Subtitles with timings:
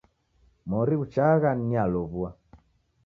[0.69, 2.29] Mori ghuchagha nialow'ua.